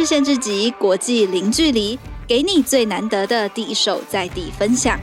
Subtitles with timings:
[0.00, 4.98] 日线之集，国际零距离，给你最难得的第一手在地分享。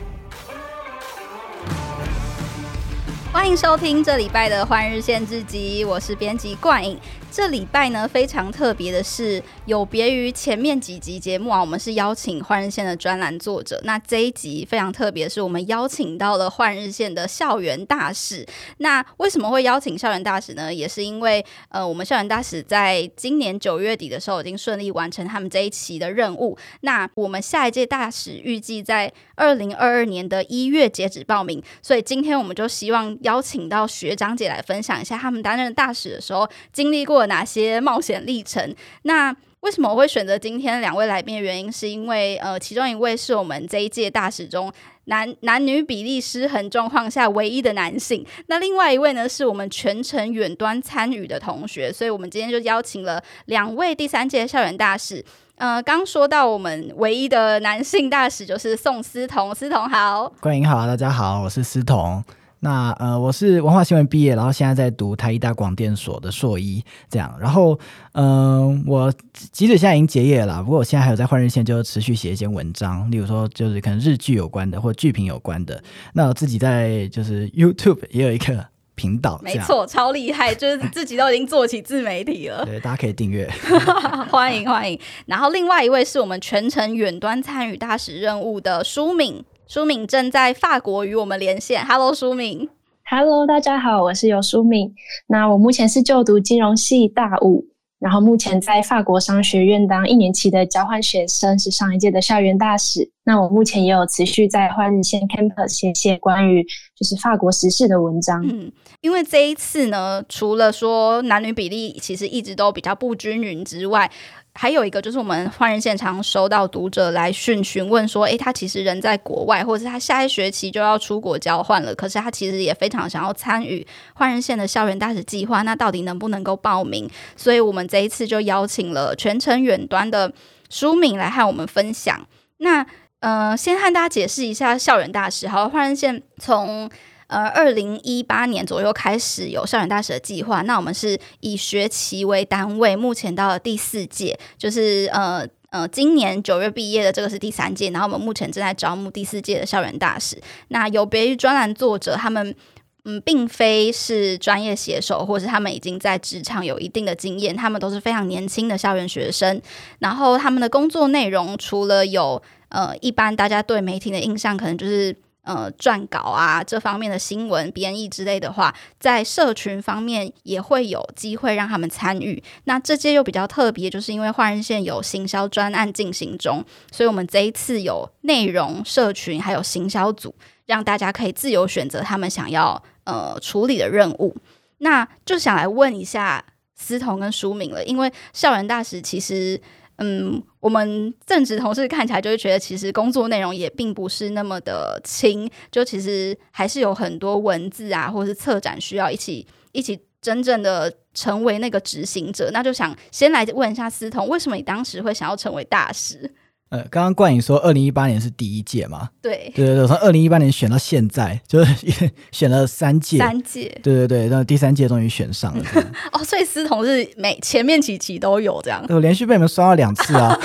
[3.31, 6.97] 欢迎收听这礼拜的《换日线之集》，我是编辑冠颖。
[7.29, 13.79] 这礼拜呢，非常特别的是，有别于前面几集节目啊，我们是邀请换日线的专栏作者。
[13.83, 18.45] 那这一集非常特别，是我们邀请到了换日线的校园大使。
[18.77, 20.73] 那为什么会邀请校园大使呢？
[20.73, 26.57] 也是因为呃，我们校园大使在今年九月底的时候已经顺利完成他们这一期的任务。
[26.81, 38.75] 那我们下一届大使预计在二零二二年的一月截止报名，所以今天我们就希望邀请到学长姐来分享一下他们担任大使的时候经历过过哪些冒险历程？
[39.01, 44.71] 那为什么我会选择今天两位来宾的原因，是因为呃，其中一位是我们这一届大使中
[45.05, 55.25] 男男女比例失衡状况下唯一的男性，那另外一位呢，是我们全程远端参与的同学，所以我们今天就邀请了两位第三届校园大使。
[55.55, 62.23] 呃，刚说到我们唯一的男性大使就是宋思彤，思彤好，冠颖好，大家好，我是思彤。
[62.59, 67.35] 那呃，我是文化新闻毕业，然后现在在读台艺大广电所的硕一，这样。
[67.39, 67.77] 然后
[68.13, 69.13] 嗯、呃，我
[69.51, 75.81] 即使现在已经结业了，不过我现在还有在换日线，就持续写一些文章，例如说就是可能日剧有关的或剧评有关的。
[76.13, 82.65] 那我自己在就是 YouTube 也有一个频道，没错，超厉害，就是自己都已经做起自媒体了。
[82.65, 83.47] 对，大家可以订阅，
[84.31, 84.99] 欢迎欢迎。
[85.27, 89.45] 然后另外一位是我们全程远端参与大使任务的舒敏。
[89.67, 91.85] 舒敏正在法国与我们连线。
[91.85, 92.69] Hello，舒敏。
[93.03, 94.95] Hello，大家好，我是尤舒敏。
[95.27, 97.65] 那我目前是就读金融系大五，
[97.99, 103.11] 然后目前在法国商学院当一年期的交换学生，是上一届的校园大使。
[103.25, 108.41] 那我目前也有持续在换日线 Campus 写写关于就是法国时事的文章。
[108.47, 114.09] 嗯，因为这一次呢，除了说男女比例其实一直都比较不均匀之外，
[114.57, 123.85] 还有一个就是我们换人线常收到读者来讯询问说，诶，他其实人在国外，或者是他下一学期就要出国交换了，可是他其实也非常想要参与
[124.15, 127.07] 换人线的校园大使计划，那到底能不能够报名？
[127.35, 130.33] 所以我们这一次就邀请了全程远端的
[130.71, 132.27] 舒敏来和我们分享。
[132.57, 132.83] 那
[133.19, 135.47] 呃，先和大家解释一下校园大使。
[135.47, 136.89] 好，换人线从。
[137.27, 150.41] 呃，二零一八年左右开始有校园大使的计划，那我们是以学期为单位，目前到了第四届，就是呃呃，今年九月毕业的这个是第三届，然后我们目前正在招募第四届的校园大使。
[150.69, 152.55] 那有别于专栏作者，他们
[153.03, 159.61] 嗯，并非是专业写手，或是他们已经在职场有一定的经验，他们都是非常年轻的校园学生。
[159.99, 165.13] 然后他们的工作内容，除了有呃，一般大家对媒体的印象，可能就是。
[165.47, 172.43] 呃，撰稿啊，这方面的新闻编译之类的话，在社群方面也会有机会让他们参与。
[172.65, 180.35] 那这届又比较特别，就是因为换日线有行销专案进行中，所以我们这一次有内容、社群还有行销组，
[180.65, 184.35] 让大家可以自由选择他们想要呃处理的任务。
[184.79, 186.43] 那就想来问一下
[186.75, 189.61] 思彤跟舒敏了，因为校园大使其实。
[189.97, 202.49] 嗯，我们正职同事看起来就会觉得，其实工作内容也并不是那么的轻，就其实还是有很多文字啊，或是策展需要一起一起真正的成为那个执行者。
[202.51, 206.31] 那就想先来问一下思彤，为什么你当时会想要成为大使？
[206.69, 209.07] 呃，刚刚冠颖说，二零一八年是第一届嘛？
[209.21, 215.63] 对，对对对，从二零一八年选到现在，就是 选了三届，三届，对对对，然后第三届终于选上了。
[216.11, 220.37] 哦，所以思彤是每前面几期都有这样，我连续被你们刷了两次啊！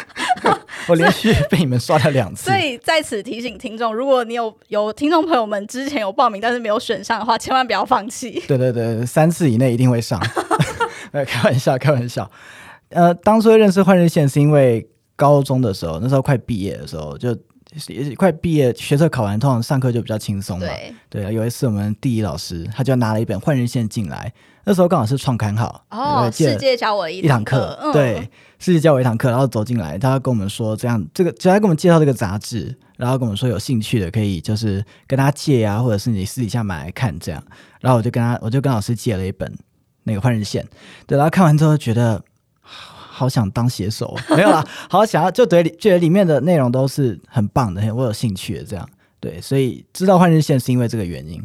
[0.88, 2.50] 我连续被你们刷了两次。
[2.50, 8.42] 所以在此提醒听众，如果你有有听众朋友们之前有报名但是没有选上的话，千万不要放弃。
[8.46, 10.20] 对对对，三次以内一定会上。
[11.26, 12.30] 开玩笑，开玩笑。
[12.90, 14.86] 呃，当初认识换日线是因为。
[15.16, 17.36] 高中的时候，那时候快毕业的时候，就
[17.88, 20.66] 也快毕业，学测考完，通常上课就比较轻松嘛。
[20.66, 24.32] 对，对，有一次我们地理老师他就拿了一本《换日线》进来，
[24.64, 25.84] 那时候刚好是创刊号。
[25.90, 27.76] 哦，世界教我一堂课。
[27.82, 37.42] 嗯、对，世界教我一堂课，然后走进来，他跟我们说这样，这个就他跟我们介绍这个杂志，然后跟我们说有兴趣的可以就是跟他借啊，或者是你私底下买来看这样。
[37.80, 39.52] 然后我就跟他，我就跟老师借了一本
[40.04, 40.62] 那个《换日线》，
[41.06, 42.22] 对，然后看完之后觉得。
[43.16, 48.86] 好想当写手， 没有啦，好想要就对，觉得里面的内容都是很棒的，我有兴趣的这样，
[49.18, 51.42] 对，所以知道换日线是因为这个原因，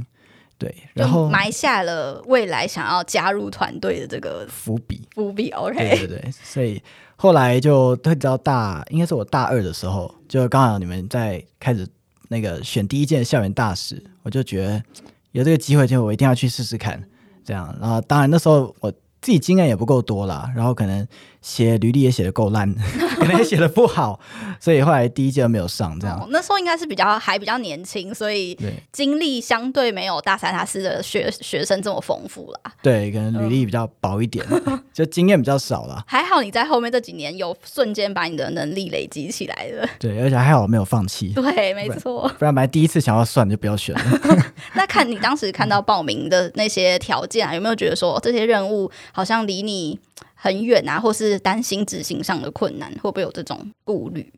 [0.57, 6.83] 对，然后埋下了未来想要加入团队的这个伏笔，伏笔，OK，对对对，所以
[7.15, 11.87] 后来就会知道大，应该是我大二的时候，就刚好你们在开始
[12.27, 14.83] 那个选第一届校园大使，我就觉得
[15.31, 17.01] 有这个机会，就我一定要去试试看，
[17.45, 18.91] 这样，然后当然那时候我。
[19.21, 21.07] 自己经验也不够多啦，然后可能
[21.41, 22.73] 写履历也写的够烂，
[23.17, 24.19] 可能也写的不好，
[24.59, 25.99] 所以后来第一届都没有上。
[25.99, 28.57] 这样、哦，那时候应该是比较还比较年轻，所以
[28.91, 32.73] 经历相对没有大三大四的学学生这么丰富啦。
[32.81, 36.03] 对，可能履历比较薄一点，嗯、 就经验比较少了。
[36.07, 39.87] 还好你在后面这几年有瞬间把你的能力累积起来了。
[39.99, 41.27] 对，而且还好我没有放弃。
[41.35, 42.27] 对，没错。
[42.39, 44.43] 不然本来第一次想要算就不要选了。
[44.73, 48.89] 那看你当时看到报名的那些条件啊，有没有觉得说这些任务？
[49.13, 49.99] 好像离你
[50.33, 54.33] 很远啊，或是担心执行上的困难，会不会有这种顾虑？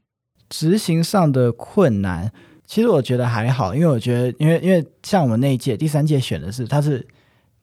[0.49, 2.31] 执行上的困难，
[2.65, 7.05] 其实我觉得还好，因为我觉得，因为因为像我们那一届第三届选的是，他是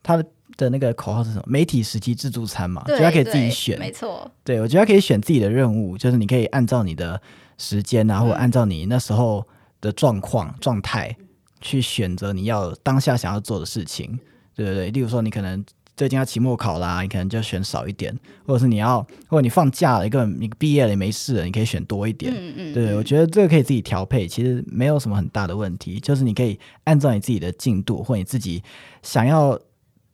[0.02, 0.24] 他的
[0.56, 1.44] 的那个口号是什么？
[1.46, 4.30] 媒体时期自助餐嘛，就他可以自己选，没错。
[4.42, 7.20] 对，我觉得他可以选自己的任务，就是你可以按照你的
[7.58, 9.46] 时间啊，或者按照你那时候
[9.80, 11.16] 的状况状态
[11.60, 14.18] 去选择你要当下想要做的事情，
[14.54, 14.90] 对对对。
[14.90, 15.64] 例如说，你可能。
[15.96, 18.16] 最近要期末考啦，你可能就选少一点，
[18.46, 22.32] 或者是你要，或者你放假了，一个你毕业了也没事了，你可以选多一点。
[22.34, 28.62] 嗯嗯，对，我觉得这个可以自己调配，其实没有什么很大的问题，就是你可以按照你自己的进度或你自己
[29.02, 29.58] 想要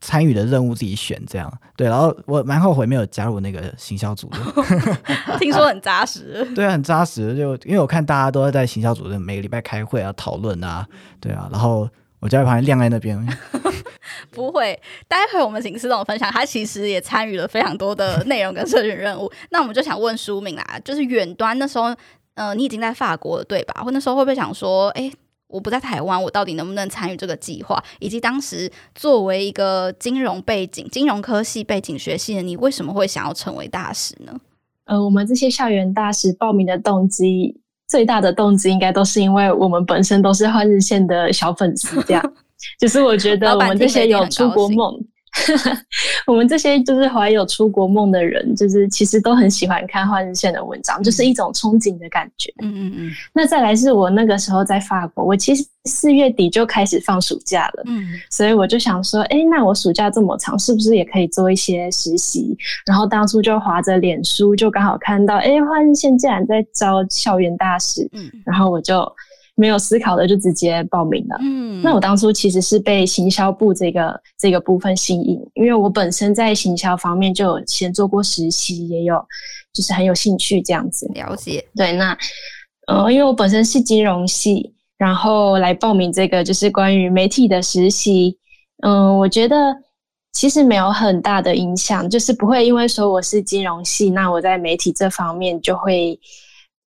[0.01, 1.53] 参与的任务自己选这样。
[1.77, 4.39] 对，然后我蛮后悔没有加入那个行销组的，
[5.39, 6.45] 听说很扎实。
[6.55, 10.87] 对啊，很扎实，就因为我看大家都在在行销组的每个礼拜开会啊、讨论啊，
[11.21, 11.89] 对啊，然后
[12.21, 13.19] 我就在旁边晾在那边。
[14.31, 14.79] 不会，
[15.09, 19.31] 待会我们请司董分享，他其实也参与了非常多的内容跟社群任务。
[19.51, 21.95] 那我们就想问书铭啦，就是远端那时候，
[22.35, 23.83] 呃，你已经在法国了，对吧？
[23.83, 25.11] 或那时候会不会想说，哎，
[25.47, 27.83] 我不在台湾，我到底能不能参与这个计划？
[27.99, 34.39] 以及当时作为一个金融背景、金融科系背景学系的你，为什么会想要成为大使呢？
[34.85, 42.33] 呃，我们这些校园大使报名的动机，最大的动机应该都是因为我们本身都是换日线的小粉丝，这样。
[42.81, 44.99] 就是我觉得我们这些有出国梦，
[46.27, 52.53] 我们这些就是怀有出国梦的人，就是其实都很喜欢看换日线的文章，就是一种憧憬的感觉。
[52.63, 53.11] 嗯嗯嗯。
[53.33, 57.83] 那再来是我那个时候在法国，我其实四月底就开始放暑假了。
[57.87, 58.09] 嗯。
[58.31, 62.57] 所以我就想说，哎，那我暑假这么长，是不是也可以做一些实习？
[62.87, 68.09] 然后当初就划着脸书，就刚好看到，哎，换日线竟然在招校园大使。
[68.13, 68.31] 嗯。
[68.45, 69.07] 然后我就。
[69.59, 71.37] 没有思考的就直接报名了。
[71.41, 79.17] 嗯，那我当初其实是被行销部这个这个部分吸引，因为我本身在行销方面就有先做过实习，也有
[79.73, 81.11] 就是很有兴趣这样子。
[81.15, 81.65] 了解。
[81.75, 82.17] 对，那
[82.87, 88.37] 呃，因为我本身是金融系，然后来报名这个就是关于媒体的实习。
[88.83, 89.75] 嗯、呃，我觉得
[90.35, 96.21] 其实没有很大的影响，就是不会因为说我是金融系，那我在媒体这方面就会。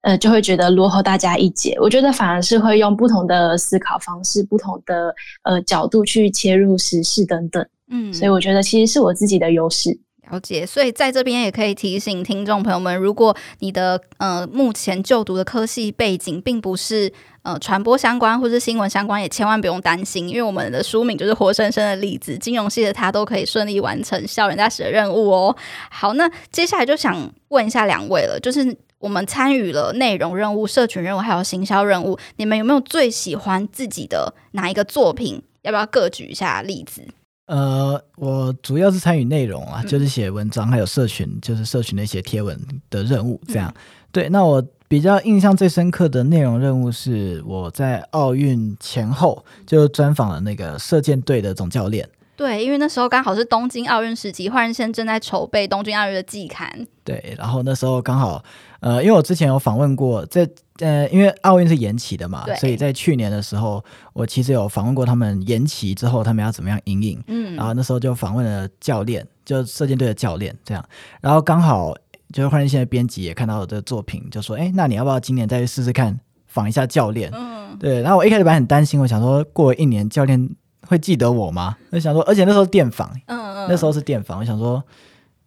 [0.01, 1.77] 呃，就会觉得落后大家一截。
[1.81, 5.13] 我觉得反而是会用不同的思考方式、不同的
[5.43, 7.65] 呃角度去切入时事等等。
[7.91, 9.99] 嗯，所以我觉得其实是我自己的优势。
[10.31, 10.65] 了解。
[10.65, 17.11] 所以在这边也可以提醒听众朋友们，如果你的呃目前就读的科系背景并不是
[17.41, 25.55] 呃传播相关或是新闻相关，也千万不用担心，因为我们的书名就是活生生的例子，金融系的他都可以顺利完成校园大使的任务哦。
[25.89, 28.77] 好，那接下来就想问一下两位了，就是。
[28.99, 32.19] 我们参与了内容任务、社群任务，还有行销任务。
[32.35, 35.41] 你们有没有最喜欢自己的哪一个作品？
[35.61, 37.01] 要不要各举一下例子？
[37.47, 43.41] 呃，我主要是参与内容啊，就是写文章，还有社群，就是社群的一些贴文的任务。
[43.47, 43.73] 这样，
[44.11, 44.29] 对。
[44.29, 52.07] 那我比较印象最深刻的内容任务是我在奥运前后就专访了那个射箭队的总教练。
[52.39, 56.87] 对，因为那时候刚好是东京奥运时期，换日线正在筹备东京奥运的季刊。
[57.03, 58.41] 对，然后那时候刚好，
[58.79, 67.21] 呃，因为我之前有访问过，在呃，因为奥运是延期的嘛，所以在去年的时候，我其实有访问过他们延期之后他们要怎么样因应。
[67.27, 70.81] 嗯，然后那时候就访问了教练，就射箭队的教练这样，
[71.19, 71.93] 然后刚好
[72.31, 76.17] 就是换日线的编辑也看到我的作品，就说：“哎，那你要不要今年再去试试看
[76.47, 78.01] 访一下教练？”嗯，对。
[78.01, 80.49] 然后我一开始本来很担心，我想说过了一年教练。
[80.87, 81.77] 会记得我吗？
[81.91, 84.83] 我想说，而且那时候电访，嗯嗯，那时候是电访，我想说，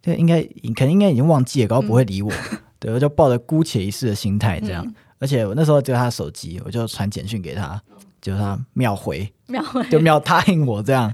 [0.01, 0.41] 这应该
[0.75, 4.85] 可能应该已经忘记了，然后不会理我，嗯、 对，我就抱着姑且一试的心态这样。
[4.85, 7.81] 嗯、而且我那时候只有他的手机，我就传简讯给他，
[8.21, 11.13] 就他秒回，秒回，就秒答应我这样。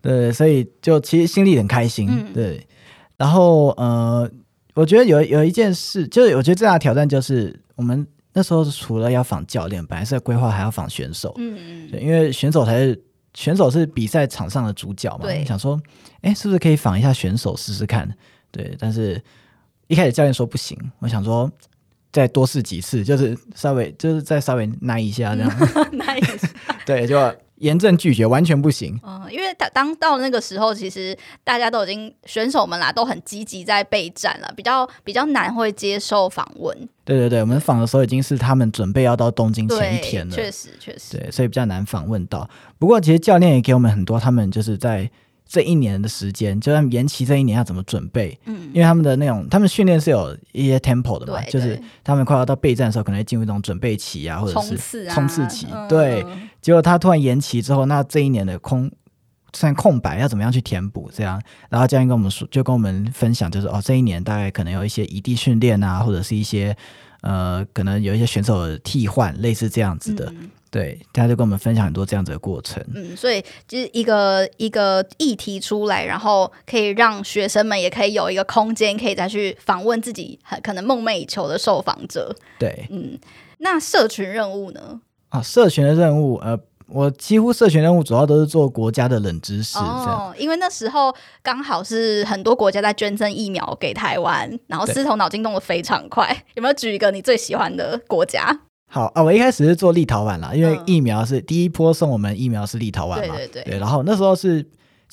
[0.00, 2.08] 对，所以就其实心里很开心。
[2.10, 2.66] 嗯、对，
[3.16, 4.30] 然后呃，
[4.74, 13.02] 我觉得有有一件事，就是我觉得最大的挑战就是我们那时候除了要访教练，本来是规划还要访选手，嗯嗯，因为选手才是。
[13.34, 15.24] 选手是比赛场上的主角嘛？
[15.24, 15.80] 对想说，
[16.22, 18.08] 哎，是不是可以访一下选手试试看？
[18.50, 19.20] 对，但是
[19.88, 21.50] 一开始教练说不行，我想说
[22.12, 25.50] 再多试几次，就是稍微就是再稍微耐一下这样，
[25.92, 26.48] 耐一下。
[26.86, 27.18] 对，就
[27.56, 28.98] 严正拒绝，完全不行。
[29.02, 36.88] 嗯，因为他当到那个时候，其实大家都已经选手们啦，都很积极在备战了，比较比较难会接受访问。
[37.04, 42.48] 对对对，我们访的时候已经是他们准备要到东京前一天了，确实确实，对，所以比较难访问到。
[42.78, 45.10] 不过其实教练也给我们很多，他们就是在。
[45.46, 48.36] 这一年的时间，就算延期这一年要怎么准备？
[48.46, 55.66] 嗯，因为他们的那种，他们训练是有一些 tempo 的嘛，就是他们快要到备战的时候，可能会进入一种准备期啊，或者是冲刺期。
[55.66, 58.90] 啊、对，嗯、结果他突然延期之后，那这一年的空
[59.54, 61.10] 算空白要怎么样去填补？
[61.14, 66.76] 这样，然后教练跟我们说，就跟我们分享，就是哦，这一年大概可能有一些异地训练啊，或者是一些
[67.22, 70.26] 呃，可能有一些选手的替换，类似这样子的。
[70.36, 72.84] 嗯对，他就跟我们分享很多这样子的过程。
[72.96, 82.34] 嗯，所以就是一个一个议题出来，然后可以让学生们也可以有一个空间，可以再去访问自己很可能梦寐以求的受访者。
[82.58, 83.16] 对，嗯，
[83.58, 85.00] 那社群任务呢？
[85.28, 86.58] 啊，社群的任务，呃，
[86.94, 89.76] 我几乎社群任务主要都是做国家的冷知识。
[89.78, 96.24] 哦，因为那时候刚好是很多国家在捐赠疫苗给台湾，然后司头脑筋动得非常快。
[96.54, 98.60] 有没有举一个你最喜欢的国家？
[98.88, 103.78] 好啊，我一开始是做立陶宛啦，因为疫苗是、嗯、第一波送我们疫苗是立陶宛嘛，对对对，对。
[103.80, 104.64] 然后那时候是，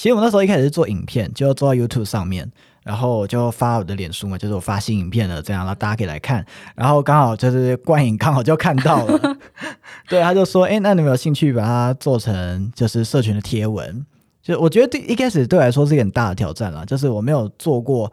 [0.02, 6.44] 其实我那时候一开始是做影片，就做到 YouTube 上面，然后就发我的脸书嘛，就是我发新影片了这样，然后大家可以来看。
[6.74, 9.38] 然后刚好就是冠颖刚好就看到了，
[10.10, 14.04] 对，他就说，哎，那你有没有兴趣把它做成就是社群的贴文？
[14.42, 18.12] 就我觉得对一开始对我来说是一个很大的挑战啦，就是我没有做过。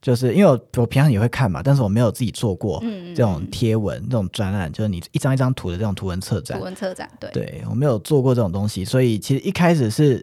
[0.00, 2.82] 就是因为我我平常也会看嘛，但是我没有自己做过
[3.14, 6.58] 这种贴文、嗯、这种专栏，就是你一张一张图的这种图文策展。
[6.58, 10.20] 图文策展，对，对我没有做过这种东西，所以其实一开始是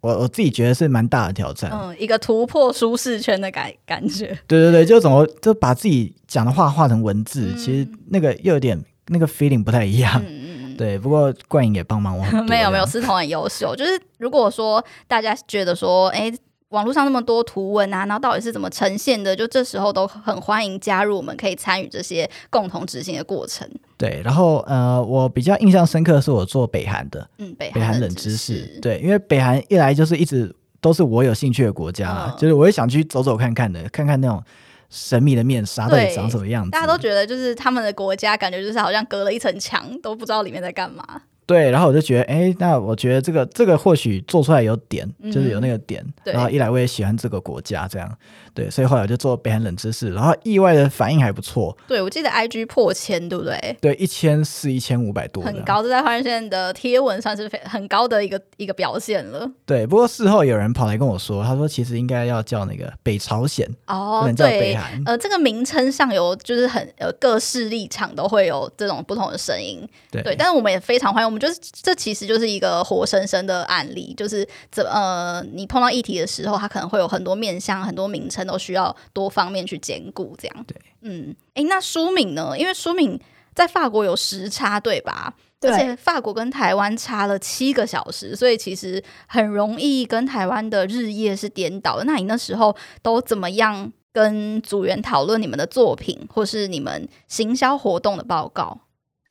[0.00, 4.26] 我我自己觉得是蛮大的挑战，嗯，一个突破舒适圈的感感觉。
[4.46, 10.22] 对对对，就怎么就把自己讲的话画成文字，嗯、其实那个又有点那个 feeling 不太一样。
[10.26, 12.24] 嗯嗯 对，不过冠颖也帮忙我。
[12.46, 13.74] 没有没有，思彤很优秀。
[13.74, 16.32] 就是如果说大家觉得说，哎。
[16.70, 19.34] 网络上那么多图文啊，然后到底是怎么呈现的？
[19.34, 23.66] 就这时候都很欢迎加入，我们可以参与这些共同执行的过程。
[23.98, 28.78] 对，然后呃，我比较印象深刻的是我做北韩的，嗯，北韩冷知识。
[28.80, 34.40] 对，因为北韩一来就是一直都是我有兴趣的国家，嗯、就是我也想去走走看看的，看看那种
[34.88, 36.70] 神秘的面纱到底长什么样子。
[36.70, 41.04] 大家都觉得就是他们的国家，感觉就是好像隔了一层墙，都不知道里面在干嘛。
[41.44, 46.04] 对，然后我就觉得，哎，那我觉得这个这个或许做出来有点，嗯、就是有那个点。
[46.22, 48.18] 对然后一来我也喜欢这个国家，这样。
[48.58, 51.76] 对，所以后来我就做北韩冷知识，然后意外的反应还不错。
[51.86, 53.76] 对，我记得 IG 破千，对不对？
[53.80, 59.48] 对，一千四、一千五百多，很高，这在换日线的贴文算是非很高的一个一个表现了。
[59.64, 65.00] 对，不过事后有人跑来跟我说，他说其实应该要叫那个北朝鲜哦，叫北韩。
[65.06, 69.88] 呃，这个名称上有就是很呃各势立场都会有这种不同的声音。
[70.10, 78.47] 对，对，但是我们也非常欢迎，我们就是这其实就是一个活生生的案例，就是怎呃你碰到议题的时候，它可能会有很多面向、很多名称。
[78.48, 82.58] 都需要多方面去兼顾，这样对，嗯，哎，那舒敏呢？
[82.58, 83.20] 因为舒敏
[83.54, 85.34] 在法国有时差，对吧？
[85.60, 92.04] 对，而且法国跟台湾差了七个小时，所以其实很容易跟台湾的日夜是颠倒的。
[92.04, 98.80] 那你那时候都怎么样跟组员讨论你们的作品，或是你们行销活动的报告？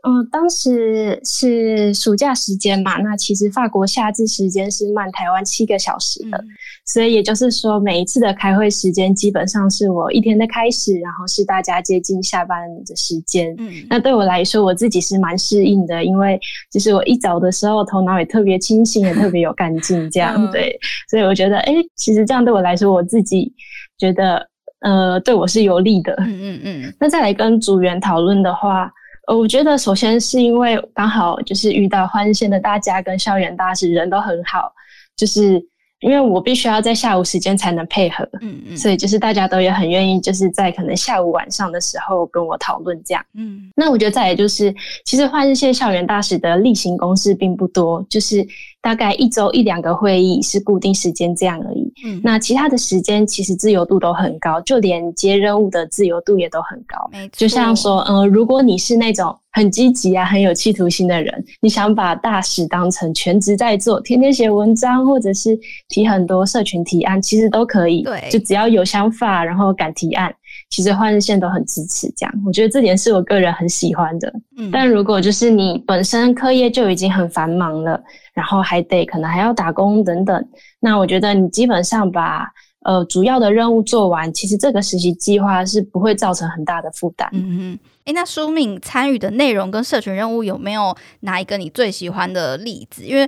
[0.07, 6.47] 嗯，当时是暑假时间嘛，那其实法国夏至时间是慢台湾七个小时的，嗯、
[6.85, 13.53] 所以也就是说，每一次的开会时间基本上是我一天的开始，然后是大家接近下班的时间。
[13.57, 16.39] 嗯，那对我来说，我自己是蛮适应的，因为
[16.71, 23.53] 就是我一早的时候头脑也特别清醒，也特别有干劲， 这样、嗯、对，所以我觉得，哎，其实这样对我来说，我自己
[23.97, 24.47] 觉得，
[24.79, 26.13] 呃，对我是有利的。
[26.19, 26.93] 嗯嗯嗯。
[26.99, 28.89] 那再来跟组员讨论的话。
[29.27, 34.71] 呃，我觉得首先是因为刚好就是遇到欢日线的大家跟校园大使人都很好，
[35.15, 35.63] 就是
[35.99, 48.47] 因为我必须要在下午时间才能配合，嗯嗯，所以就是大家都也很愿意，就是在可能下午晚上的时候跟我讨论这样，嗯，那我觉得再来就是，其实欢日线校园大使的例行公事并不多，就是
[48.87, 51.91] 大概一周一两个会议是固定时间这样而已。
[52.05, 56.97] 嗯，那其他的时间其实自由度都很高，就连接任务的自由度也都很高。
[57.11, 57.31] 没错。
[57.33, 68.03] 就像说，嗯、呃，如果你是那种很积极啊、很有企图心的人，你想把大使当成全职在做，天天写文章，或者是提很多社群提案，其实都可以。
[68.03, 70.33] 对，就只要有想法，然后敢提案，
[70.69, 72.11] 其实换日线都很支持。
[72.15, 74.33] 这样，我觉得这点是我个人很喜欢的。
[74.57, 78.01] 嗯，但如果就是你本身课业就已经很繁忙了。
[78.33, 80.47] 然后还得可能还要打工等等，
[80.79, 82.47] 那我觉得你基本上把
[82.83, 87.27] 呃主要的任务做完，其实这个实习计划是不会造成很大的负担。
[87.31, 93.03] 嗯哼，诶，那舒敏参与的内容跟社群任务有没有哪一个你最喜欢的例子？
[93.03, 93.27] 因为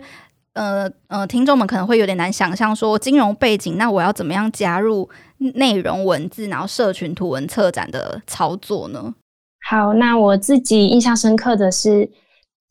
[0.54, 5.10] 呃呃，听众们可能会有点难想象，说金融背景，那我要怎么样加入
[5.56, 9.14] 内容文字，然后社群图文策展的操作呢？
[9.68, 12.10] 好，那我自己印象深刻的是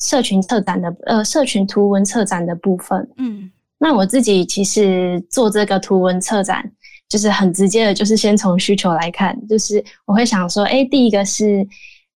[0.01, 3.09] 社群策展的，呃，社群图文策展的部分。
[3.17, 6.71] 嗯，那我自己其实做这个图文策展，
[7.09, 11.67] 就是很直接的，就是先从需求来看，就是我会想说，哎，第一个是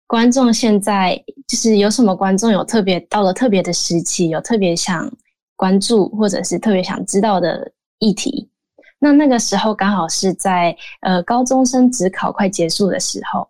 [0.06, 1.16] 观众现在
[1.46, 5.10] 就是有什么观众有特别到了特别的时期，有特别想
[5.56, 8.48] 关注或者是特别想知道的议题，
[9.02, 13.46] 那那个时候刚好是在呃高中生职考快结束的时候。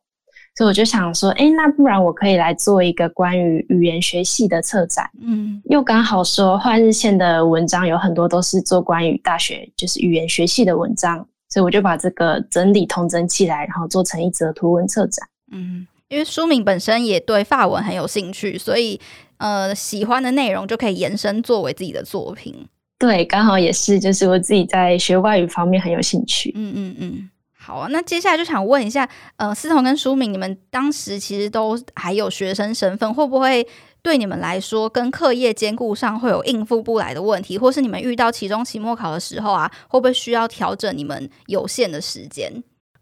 [0.54, 15.26] 所以我就想说，哎，那不然我可以来做一个关于语言学系的策展，嗯，又刚好说换日线的文章有很多都是做关于大学就是语言学系的文章，所以我就把这个整理统整起来，然后做成一则图文策展。
[15.50, 19.00] 嗯，因为书名本身也对法文很有兴趣，所以
[19.38, 22.68] 呃喜欢的内容就可以延伸作为自己的作品。
[23.02, 26.52] 对，刚好也是，就是我自己在学外语方面很有兴趣。
[26.54, 27.30] 嗯嗯嗯。
[27.52, 33.66] 好啊，那接下来就想问一下，呃，思彤跟舒敏，你们当时其实都还有学生身份，会不会
[34.02, 42.52] 对你们来说跟课业兼顾上会有应付不来的问题，或是你们遇到期中、期末考的时候啊，会不会需要调整你们有限的时间？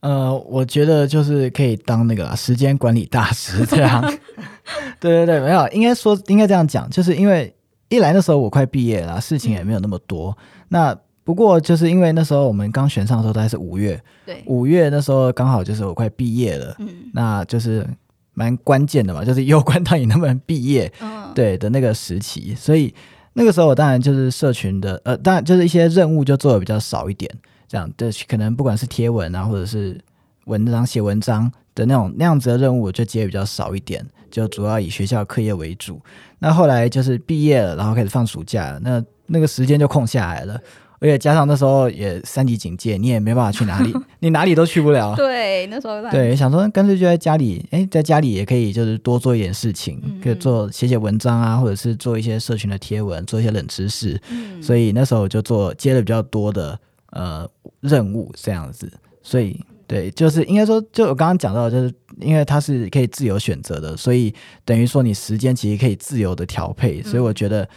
[0.00, 4.00] 呃，我觉得就是可以当那个时间管理大师这样。
[4.98, 7.54] 对对对，没有，应该说应该这样讲，就是因为
[7.90, 10.98] 一来的时候我快毕业了，事情也没有那么多，嗯、那。
[11.22, 17.86] 不过就是因为那时候我们刚选上的时候大概是五月，对，五月那时候刚好就是我快毕业了，嗯，那就是
[18.32, 22.92] 蛮关键的嘛，就是攸关到你能不能毕业，嗯，对的那个时期，所以
[23.34, 27.30] 那个时候我当然就是社群的，呃，当然就是一些任务就做的比较少一点，
[27.68, 30.00] 这样的可能不管是贴文啊，或者是
[30.46, 36.00] 文章写文章的那种那样子的任务我就接的比较少一点，就主要以学校课业为主。
[36.38, 40.58] 那后来就是毕业了，然后开始放暑假了，那那个时间就空下来了。
[41.02, 45.14] 而且加上那时候也三级警戒，你也没办法去哪里， 你哪里都去不了。
[45.16, 54.20] 对，那时候对，想说干脆就在家里，哎，在家里也可以就是多做一点事情，嗯、可以做写写文章啊，或者是做一些社群的贴文，做一些冷知识。
[54.28, 56.78] 嗯、所以那时候就做接了比较多的
[57.12, 57.48] 呃
[57.80, 58.92] 任务这样子。
[59.22, 59.58] 所以
[59.90, 64.32] 对，就是应该说，就我刚刚讲到，就是因为它是可以自由选择的，所以
[64.64, 67.02] 等于说你时间其实可以自由的调配。
[67.02, 67.68] 所以我觉得。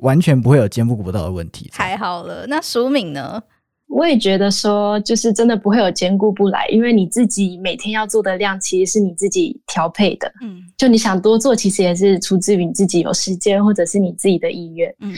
[0.00, 2.46] 完全不会有兼顾不到的问题，太好了。
[2.46, 3.38] 那书敏呢？
[3.86, 10.32] 我也觉得说，就是真的不会有兼顾不来，因为你自己每天要做的量，其实是你自己调配的。
[10.40, 14.90] 嗯，就你想多做，其实也是出自于你自己有时间，或者是你自己的意愿。
[15.00, 15.14] 嗯，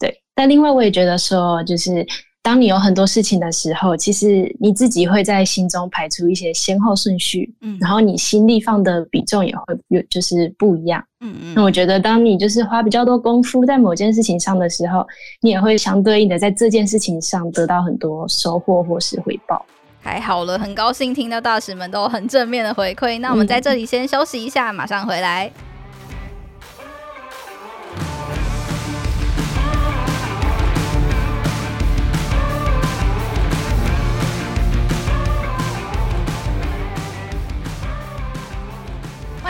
[0.00, 0.20] 对。
[0.34, 2.04] 但另外，我也觉得说，就是。
[2.44, 11.54] 当你有很多事情的时候，其实你自己会在心中排出一些先后顺序，嗯，然后你心力放的比重也会有就是不一样，嗯嗯。
[11.56, 15.06] 那我觉得，当你就是花比较多功夫在某件事情上的时候，
[15.40, 19.64] 你也会相对应的在这件事情上得到很多收获或是回报。
[20.02, 23.18] 还好了，很高兴听到大使们都很正面的回馈。
[23.20, 25.50] 那我们在这里先休息一下，嗯、马上回来。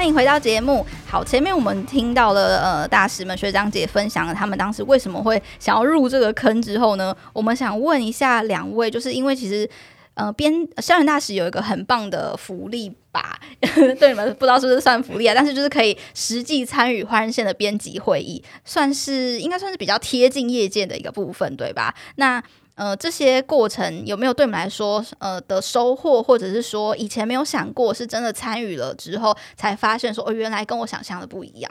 [0.04, 0.84] 欢迎回到节目。
[1.06, 9.66] 好，前面我们听到了呃大使们学长姐分享了他们当时为什么会想要入这个坑之后呢，我们想问一下两位，就是因为其实
[10.12, 13.40] 呃编校园大使有一个很棒的福利吧，
[13.98, 15.32] 对你们不知道是不是算福利啊？
[15.34, 21.94] 但是就是可以实际参与华人线的编辑会议，算是应该算是比较贴近业界的一个部分，对吧？
[22.16, 22.44] 那
[22.76, 31.70] 呃，这些过程有没有对我们来说，呃的收获，或者是说以前没有想过，是真的参与了之后才发现说，哦，原来跟我想象的不一样。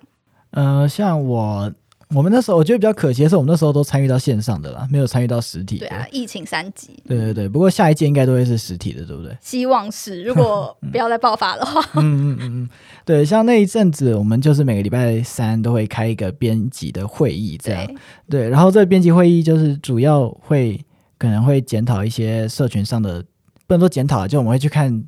[0.51, 1.69] 呃，像我，
[2.15, 5.79] 我们那时候我觉得比较可惜的是，我们那时候都参与到线上的啦，没有参与到实体。
[5.79, 6.97] 对啊，疫情三级。
[7.05, 9.37] 对对对，不过下一届应该都会是实体的，对不对？
[9.41, 11.81] 希望是，如果不要再爆发的话。
[11.95, 12.69] 嗯嗯嗯嗯，
[13.03, 17.85] 对，像那一阵子，我们就是每个礼拜三都会开一个编辑的会议，这样。
[18.29, 20.79] 对，对，然后这个编辑会议就是主要会。
[21.23, 23.23] 可能会检讨一些社群上的，
[23.65, 25.01] 不能说检讨啊，就我们会去看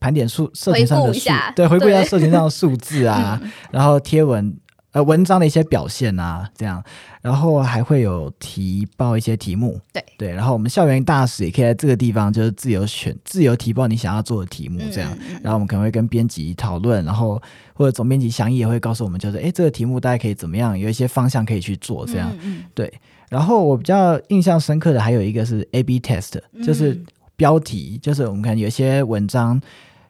[0.00, 4.52] 盘点数社群上的数，对，回顾一下社群上的数字啊，对 然后贴文
[4.90, 6.82] 呃文章的一些表现啊，这样，
[7.22, 10.04] 然后还会有提报一些题目，对。
[10.18, 17.40] 对，然后我们校园大使也可以在这个地方就是自由选、自由提报你想要做的题目，这样，嗯、然后我们可能会跟编辑讨论，然后
[17.74, 22.92] 或者总编辑祥义也会告诉我们，就是哎，这个题目大家可以怎么样，有一些方向可以去做，这样，嗯、对。
[23.30, 27.00] 然后我比较印象深刻的还有一个是 A/B test，就是
[27.36, 29.58] 标题，就是我们看有些文章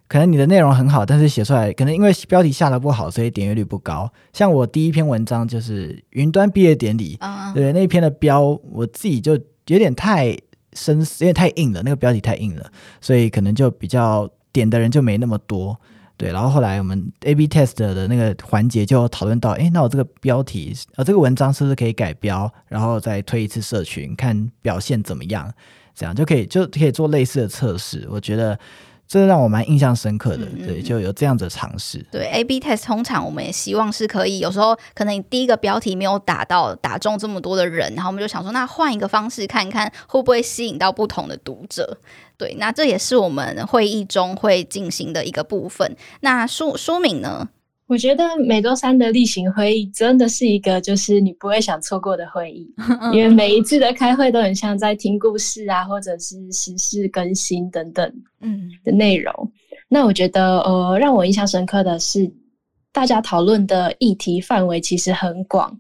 [0.09, 4.11] 可能你的内容很好，但是写出来可能因为标题下的不好，所以点阅率不高。
[4.33, 10.37] 像我第一篇文章就是云端毕业典礼，嗯、对那一篇的标，我自己就有点太
[10.73, 15.79] 深，有点太硬了，那个标题太硬了，所以可能就比较点的人就没那么多。
[16.21, 25.51] 对，然后后来我们 A/B test 的那个环节就讨论到，哎，那我这个标题，呃，这个文章是不是可以改标，然后再推一次社群，看表现怎么样，
[25.95, 28.07] 这样就可以就可以做类似的测试。
[28.11, 28.59] 我觉得。
[29.11, 31.99] 这让我蛮印象深刻的，嗯嗯对，就有这样的尝试。
[32.13, 41.99] 对，A/B test 通常我们也希望是可以，有时候可能你第一个标题没有打到打中这么多的人，然后我们就想说，那换一个方式看看会不会吸引到不同的读者。
[42.39, 45.97] 对，那这也是我们会议中会进行的一个部分。
[46.21, 47.49] 那书书名呢？
[47.91, 52.73] 我觉得每周三的例行会议真的是一个，就是你不会想错过的会议，
[53.13, 58.09] 因为每一次的开会都很像在听故事啊，或者是时事更新等等，
[58.43, 59.35] 嗯的内容。
[59.43, 59.51] 嗯、
[59.89, 62.33] 那我觉得，呃，让我印象深刻的是，
[62.93, 65.77] 大家讨论的议题范围其实很广，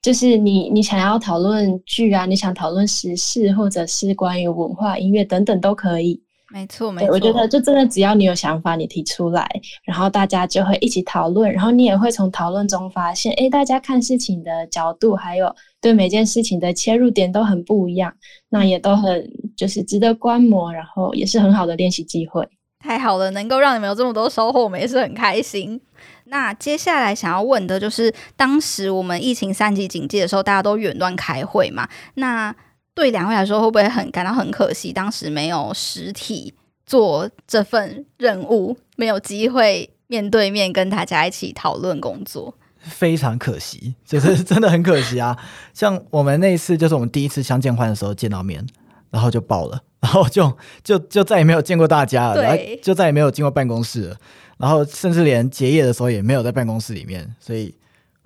[0.00, 6.22] 就是你你想要讨论剧啊，你想讨论时事，或者是关于文化、音乐等等都可以。
[6.52, 7.12] 没错，没错。
[7.12, 9.48] 我觉得就真的只要你有想法，你提出来，
[9.84, 18.12] 然后大家就会一起讨论，然后你也会从讨论中发现，哎，大家看事情的角度，还有对每件事情的切入点都很不一样，
[18.48, 22.48] 那也都很就是值得观摩，然后也是很好的练习机会。
[22.82, 25.80] 太好了，能够让你们有这么多收获，我们也是很开心。
[26.24, 31.86] 那接下来想要问的就是，当时我们疫情三级警戒的时候，大家都远端开会嘛？
[32.14, 32.54] 那
[33.00, 34.92] 对两位来说，会不会很感到很可惜？
[34.92, 36.52] 当时没有实体
[36.84, 45.36] 做这份任务，没有机会面对面跟大家一起讨论工作，非常可惜，就是 真的很可惜啊！
[45.72, 48.66] 像我们那一次，就是我们第一次相见欢的时候见到面，
[49.10, 54.16] 然后就爆了，然后就就就再也没有见过大家了，然后，就再也没有进过办公室了，
[54.58, 57.74] 然后甚至连结业的时候也没有在办公室里面，所以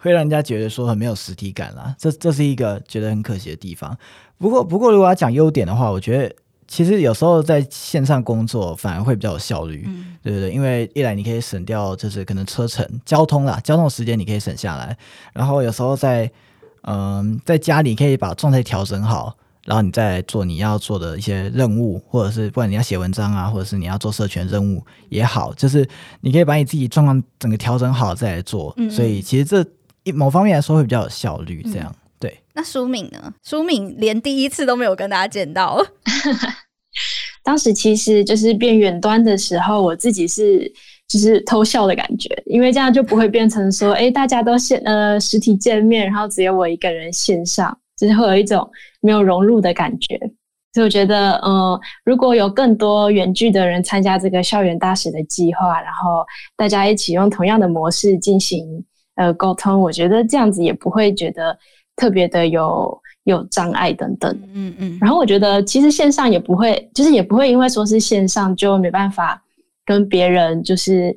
[0.05, 1.95] 会让人家觉得说很没有实体感啦。
[1.99, 3.97] 这这是一个觉得很可惜的地方。
[4.37, 6.35] 不过，不过，如果要讲优点的话，我觉得
[6.69, 14.95] 其实有时候在线上工作反而会比较有效率，嗯、对不对，因为一来你可以省掉就是可能车程、交通啦，交通时间你可以省下来，
[15.33, 16.31] 然后有时候在
[16.83, 16.95] 嗯、
[17.33, 25.89] 呃、在家里可以把状态调整好，然后你再做你要做的一些任务，或者是不管你要写文章啊，或者是你要做社群任务也好，就是
[26.21, 29.65] 你可以把你自己状况整个调整好再来做，嗯嗯，所以其实这
[30.05, 31.91] 一某方面来说会比较有效率，这样。
[31.91, 33.35] 嗯对，那舒敏呢？
[33.45, 35.85] 舒敏连第一次都没有跟大家见到。
[37.45, 40.73] 当时其实就是变远端的时候，我自己是
[41.07, 48.67] 就是偷笑的感觉，因为这样就不会变成说，哎，大家都线呃实体见面，然后只有我一个人线上，就是会有一种
[49.03, 50.19] 没有融入的感觉。
[50.73, 56.25] 所以我觉得，呃，如果有更多远距的人参加这个校园大使的计划，然后
[56.57, 58.83] 大家一起用同样的模式进行
[59.17, 61.59] 呃沟通，我觉得这样子也不会觉得。
[61.97, 69.41] 特别的有有障碍等等，嗯嗯，然后我觉得其实线上也不会，就是也不会因为说是线上就没办法
[69.87, 71.17] 跟别人就是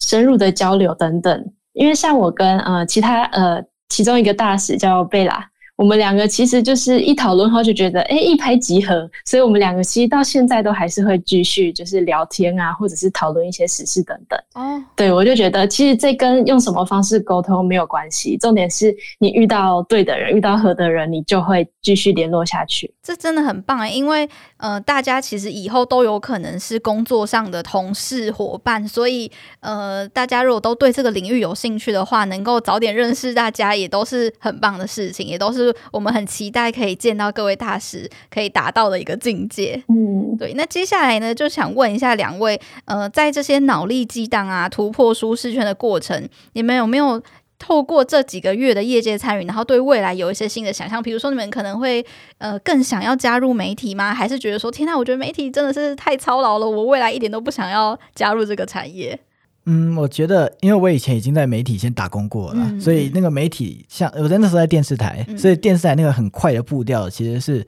[0.00, 5.50] 深入的交流等等，因为像我跟呃其他呃其中一个大使叫贝拉。
[5.76, 14.38] 我们两个其实就是一讨论后就觉得，哎，一拍即合，所以我们两个其实到现在都还是会继续就是聊天啊，或者是讨论一些时事等等。
[14.54, 22.93] 哦，对，我就觉得其实这跟用什么方式沟通没有关系，重点是你遇到对的人，遇到合的人，你就会继续联络下去。
[23.04, 35.72] 这真的很棒欸，因为呃，大家其实以后都有可能是工作上的同事伙伴，所以呃，大家如果都对这个领域有兴趣的话，能够早点认识大家也都是很棒的事情，也都是。
[35.92, 39.82] 我们很期待可以见到各位大师可以达到的一个境界。
[39.88, 40.54] 嗯，对。
[40.54, 47.22] 那接下来呢，就想问一下两位，呃，在这些脑力激荡啊、突破舒适圈的过程，你们有没有
[47.64, 51.02] 透过这几个月的业界参与，然后对未来有一些新的想象？
[51.02, 52.04] 比如说，你们可能会
[52.36, 54.12] 呃更想要加入媒体吗？
[54.12, 59.18] 还是觉得说，天呐，我觉得媒体真的是太操劳了，我未来一点都不想要加入这个产业。
[59.64, 67.66] 嗯，我觉得，因为我以前已经在媒体先打工过了，嗯、所以那个媒体像我在那时候在电视台，嗯、所以电视台那个很快的步调其实是，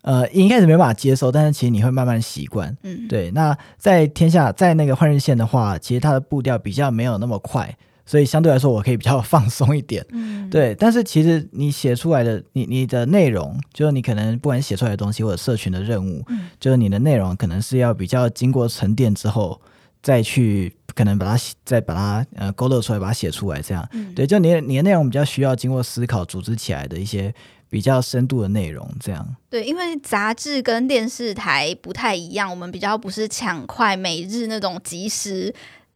[0.00, 2.74] 呃，一开始没办法接受，但是其实你会慢慢习惯。
[2.82, 3.30] 嗯，对。
[3.32, 10.04] 那在天下，在那个换日线的话，其实它的步调比较没有那么快，所以相对来说我可以比较放松一点。
[10.10, 10.74] 嗯， 对。
[10.74, 19.60] 但是其实你写出来的，你你的内容，就是你可能不管写出来的东西或者社群的任务，嗯、就是你的内容可能是要比较经过沉淀之后。
[20.02, 27.34] 再去可能把它再把它呃勾勒出来，把它写出来，这样、嗯、对，就你你的内容比较需要经过思考组织起来的一些
[27.70, 28.86] 比较深度的内容。
[29.00, 35.54] 这样对，因为杂志跟电视台不太一样，我们比较不是抢快每日那种及时。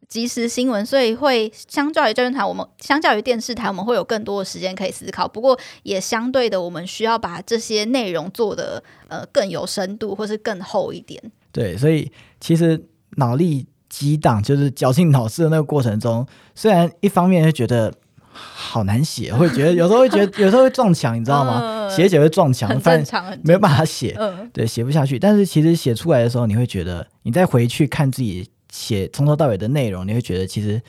[0.09, 5.29] 即时新闻，所以会相较于教育台，我们相较于电视台，我们会有更多的时间可以思考。
[5.29, 11.23] 不过，也相对的，我们需要把这些内容做得呃更有深度，或是更厚一点。
[11.53, 12.83] 对，所以其实
[13.17, 17.93] 脑力激荡就是绞尽脑汁的那个过程中，虽然一方面会觉得
[18.33, 21.87] 好难写，会觉得有时候会觉得有时候会撞墙，你知道吗？
[21.95, 24.17] 写写会撞墙，很正常，没有办法写，
[24.55, 25.19] 对，写不下去。
[25.19, 28.49] 但是其实写出来的时候，你会觉得你再回去看自己。
[28.73, 30.81] 写从头到尾的内容，你会觉得其实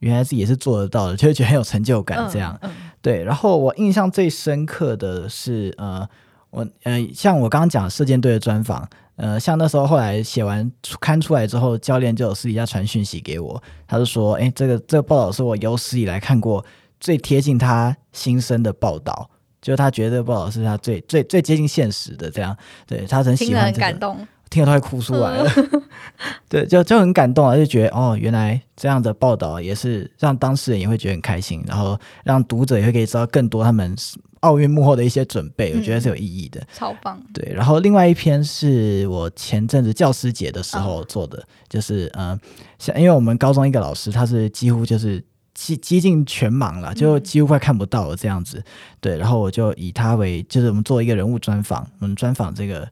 [0.00, 2.28] 原来自己也是做得到的，就会觉得很有成就感。
[2.30, 3.22] 这样，嗯嗯、对。
[3.24, 6.06] 然后我印象最深刻的是，呃，
[6.50, 10.70] 我呃，像我刚刚讲射箭队的专访，呃，像那时候后来写完
[11.00, 16.64] 刊出来之后，教练就有私底下传讯息给我，他就说：“哎，这个这个报道是我有史以来看过
[17.00, 19.30] 最贴近他心声的报道，
[19.62, 24.26] 就是他觉得这个报道是他最最最接近现实的。”这样，对他很喜欢、这个，很感动。
[24.50, 25.50] 听了都快哭出来了，
[26.48, 33.96] 对，就就很感动啊，就觉得哦，原来这样的报道也是让当事人也会觉得很开心，然后让读者也会可以知道更多他们
[34.40, 37.20] 奥运幕后的一些准备，嗯、我觉得是有意义的，超棒。
[37.32, 42.38] 对，然后另外一篇是我前阵子教师节的时候做的，哦、就是嗯，
[42.78, 48.64] 像因为我们高中一个老师，他是几乎就是几几近全盲了，就几乎快看不到了这样子，嗯、
[49.00, 52.88] 对，然后我就以他为，就是我们做一个人物专访，我们专访这个。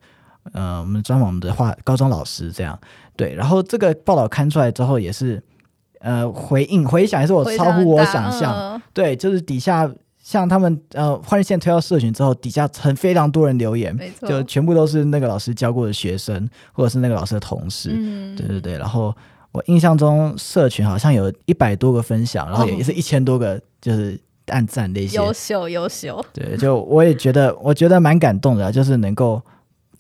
[0.53, 2.79] 呃，我们专访我们的话，高中老师这样。
[3.15, 5.41] 对，然后这个报道刊出来之后，也是
[6.01, 19.15] 呃回应回响，也是我超乎我想象，嗯、对，就是底下像他们呃换日线推到社群之后，底下很非常多人留言，没错，就全部都是那个老师教过的学生，或者是那个老师的同事，嗯，对对对，然后
[19.53, 29.41] 我印象中社群好像有一百多个分享，然后也是一千多个就是按赞那些，优秀优秀，对，就我也觉得我觉得蛮感动的，就是能够。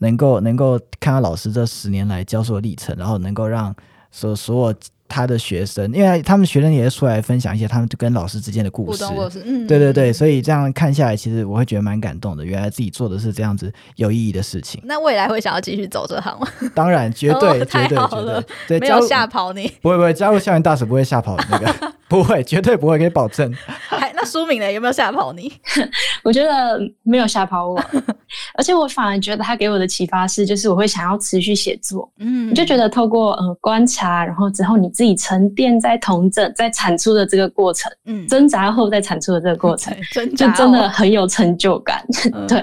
[0.02, 3.74] 能够能够看到老师这十年来教授的历程，然后能够让
[4.10, 4.74] 所所有
[5.08, 9.04] 他的学生，因为他们学生也是出来分享一些他们跟老师之间的故事，
[9.44, 12.44] 嗯，对对对，所以这样看下来，其实我会觉得蛮感动的。
[12.44, 14.82] 原来自己做的是这样子有意义的事情。
[14.84, 16.48] 那未来会想要继续走这行吗？
[16.74, 23.50] 当然，绝对， 哦、绝对，绝对，对，没有吓跑你， 不会不会，加入校园大使不会吓跑那个，不会，绝对不会，可以保证。
[24.14, 24.70] 那书名呢？
[24.70, 25.50] 有没有吓跑你？
[26.22, 27.82] 我觉得没有吓跑我，
[28.54, 32.12] 而且我反而觉得他给我的启发是，就是我会想要持续写作。
[32.18, 39.96] 嗯，你就觉得透过呃观察，然后之后你自己沉淀、在同整、在产出的这个过程，嗯，挣扎后再产出的这个过程，
[40.36, 42.04] 就真的很有成就感。
[42.34, 42.62] 嗯、对，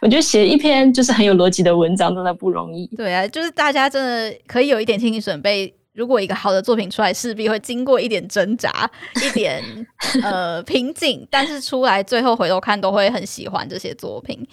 [0.00, 2.86] 我觉得写一篇就是很有逻辑的文章，真的不容易。
[2.96, 5.72] 对啊，就是大家真的可以有一点心理准备。
[5.92, 8.90] 如果一个好的作品出来，势必会经过一点挣扎，
[9.24, 9.62] 一点
[10.22, 14.46] 呃瓶颈，但是出来最后回头看，都会很喜欢这些作品。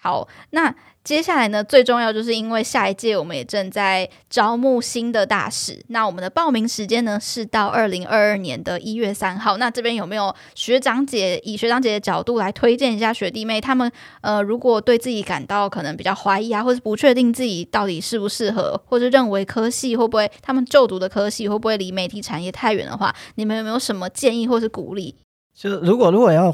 [0.00, 0.74] 好，那。
[1.06, 9.56] 接下来呢，最重要就是因为下一届我们也正在招募新的大使，那我们的报名时间呢是到二零二二年的一月三号。
[9.56, 13.60] 那这边有没有学长姐以学长姐的角度来推荐一下学弟妹？
[13.60, 13.88] 他们
[14.20, 25.14] 呃，如果对自己感到可能比较怀疑啊，或是不确定自己到底适不适合，或是认为科系会不会他们就读的科系会不会离媒体产业太远的话，你们有没有什么建议或是鼓励？
[25.54, 26.52] 就是如果如果要。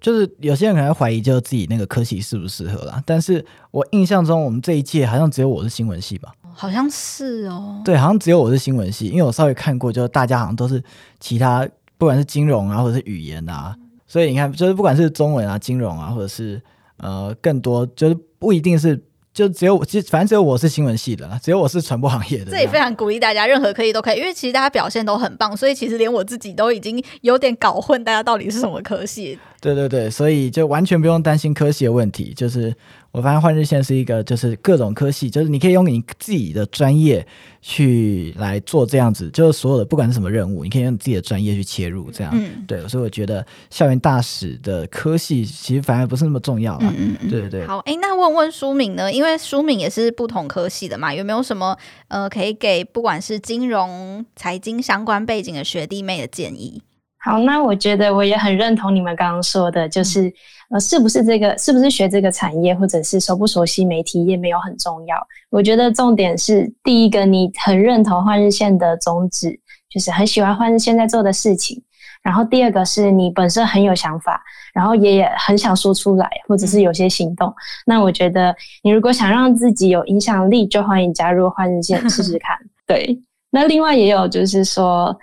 [0.00, 3.02] 就是有些人可能会怀疑，就自己那个科系适不适合啦。
[3.06, 6.32] 但是我印象中，我们这一届好像只有我是新闻系吧？
[6.52, 7.80] 好像是哦。
[7.84, 10.82] 对，好像只有我是新闻系，因为我稍微看过，就是大家好像都是
[11.20, 13.76] 其他，不管是金融啊，或者是语言啊。
[14.06, 16.62] 所以你看，就是不管是中文啊、金融啊，或者是
[16.98, 19.02] 呃更多，就是不一定是。
[19.36, 22.50] 就只有我，其实反正只有我是新闻系的，只有我是传播行业的。
[22.50, 29.38] 这也非常鼓励大家，任何科系都可以，因为其实大家表现都很棒，所以其实连我自己都已经有点搞混，大家到底是什么科系。
[29.60, 32.74] 对对对，所以就完全不用担心科系的问题，就是。
[33.16, 37.26] 我发现换日线是一个，就是各种科系，就是你可以用你自己的专业
[37.62, 47.66] 去来做这样子，就是所有的不管是什么任务，你可以用你自己的专业去切入，这样，嗯、对，所以我觉得校园大使的科系其实反而不是那么重要了，嗯嗯对对对。
[47.66, 49.10] 好，哎，那问问书敏呢？
[49.10, 51.74] 因为书敏也是不同科系的嘛，有没有什么
[52.08, 56.82] 呃可以给不管是金融、财经相关背景的学弟妹的建议？
[57.26, 60.32] 好，那我觉得我也很认同你们刚刚说的，就是
[60.70, 65.16] 呃，是不是这个，是不是学这个产业，或者是熟不熟悉媒体业没有很重要。
[65.50, 69.58] 我觉得重点是第一个，你很认同换日线的宗旨，
[69.90, 71.82] 就是很喜欢换日线在做的事情。
[72.22, 74.40] 然后第二个是你本身很有想法，
[74.72, 77.52] 然后也也很想说出来，或者是有些行动。
[77.84, 82.56] 那我觉得你如果想让自己有影响力，就欢迎加入换日线试试看。
[82.86, 83.18] 对，
[83.50, 85.18] 那另外也有就是说。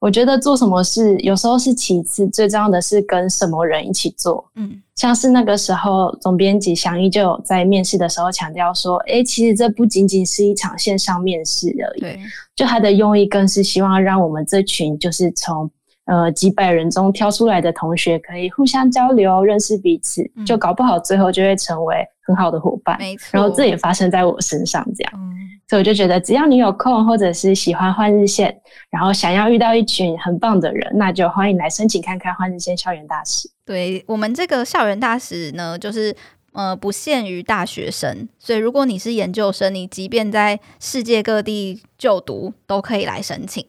[0.00, 4.44] 我觉得做什么事有时候是其次，最重要的是跟什么人一起做。
[4.56, 12.18] 嗯，像是那个时候总编辑祥一就有在面试的时候强调说，哎，其实这不仅仅是一场线上面试而已，对，
[12.56, 15.70] 就他的用意更是希望让我们这群就是从。
[16.06, 22.98] 呃，几百人中挑出来的同学可以互相交流、认识彼此，嗯、就搞不好最后就会成为很好的伙伴。
[22.98, 25.39] 没错，然后这也发生在我身上，这样，嗯、
[25.70, 33.48] 所以我就觉得，只要你有空，或者是喜欢换日线，然后想要遇到一群很棒的人，那就欢迎来申请看看换日线校园大使。
[33.64, 36.12] 对，我们这个校园大使呢，就是
[36.54, 43.64] 呃不限于大学生，所以如果你是研究生，你即便在世界各地就读，都可以来申请。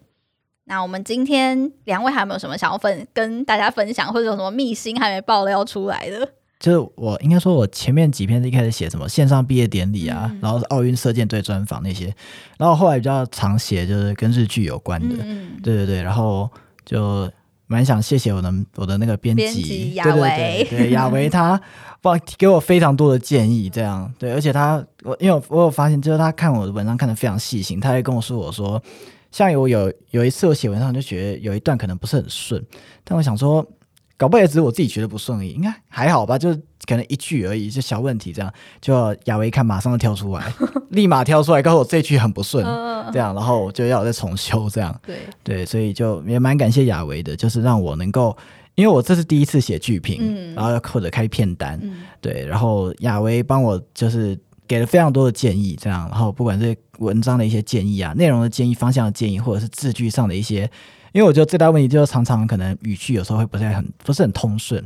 [0.63, 6.27] 那我们今天两位还有没有什么想要分跟大家分享，或者有什么秘辛还没爆料出来的？
[6.61, 12.13] 就是我应该说，我前面几篇一开始写什么线上毕业典礼啊，嗯、然后奥运射箭队专访那些，
[12.59, 16.47] 然后后来比较常写就是跟日剧有关的，嗯、对对对，然后
[16.85, 17.27] 就
[17.65, 21.59] 蛮想谢谢我的我的那个编辑亚维，对对对，亚维他
[21.99, 24.13] 帮给我非常多的建议，这样。
[24.19, 28.81] 对，而且他我因为我，我有发现，就是他看我的文章看得非常细心，他还跟我说我说。
[29.31, 32.61] 像我有有一次我写文章就觉得有一段可能不是很顺，
[33.05, 33.65] 但我想说，
[34.21, 38.53] 搞不好也只是我自己觉得不顺而已，应该还好吧，就是可能一句而已，就小问题这样。
[38.79, 40.53] 就亚维一看，马上就跳出来，
[40.89, 42.63] 立马跳出来告诉我这句很不顺，
[43.11, 44.95] 这样，然后我就要再重修这样。
[45.03, 48.37] 对对，所以就也蛮感谢亚维的，就是让我能够，
[48.75, 54.37] 因为我这是第一次写剧评，嗯、然后或者开片单，嗯、对，然后亚维帮我就是。
[54.67, 60.71] 给了非常多的建议，这样，然后不管是文章的一些建议啊，内容的建议、方向的建议，或者是字句上的一些，
[61.11, 64.83] 因为我觉得最大问题就是常常可能语句有时候会不太很不是很通顺，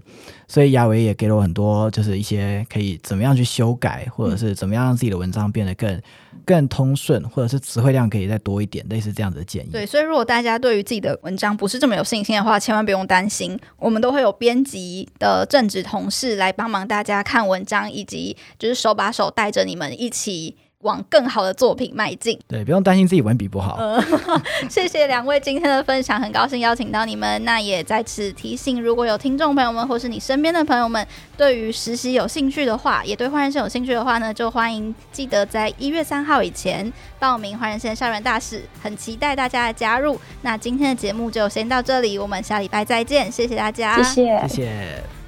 [0.47, 6.01] 所以亚维也给了我很多，就是一些可以怎么样去修改，或者是怎么样让自己的文章变得更。
[6.43, 9.69] 更通顺，或者是词汇量可以再多一点，类似这样子的建议。
[9.71, 20.55] 对，所以如果大家对于自己的文章不是这么有信心的话，千万不用担心，我们都会有编辑的正职同事来帮忙大家看文章，以及就是手把手带着你们一起。
[20.85, 22.39] 往更好的作品迈进。
[22.47, 23.75] 对，不用担心自己文笔不好。
[23.79, 24.01] 呃、
[24.69, 27.43] 谢谢两位今天的分享，很高兴邀请到你们。
[27.43, 40.19] 那也在此提醒，如果有听众朋友们或是你身边的朋友们，对于实习有兴趣的话，也对换人线有兴趣的话呢，就欢迎记得在一月三号以前报名换人线校园大使，很期待大家的加入。
[40.43, 45.24] 那今天的节目就先到这里，我们下礼拜再见，谢谢大家，谢谢，谢谢。